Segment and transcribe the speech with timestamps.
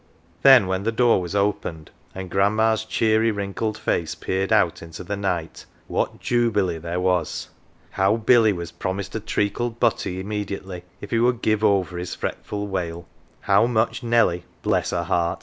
[0.41, 5.15] Then, when the door was opened, and "grandma's" cheery wrinkled face peered out into the
[5.15, 7.49] night, what jubilee there was!
[7.91, 12.65] How Billy was promised a treacle butty immediately if he would" give over" his fretful
[12.67, 13.05] wail;
[13.41, 15.37] how much Nelly (bless her heart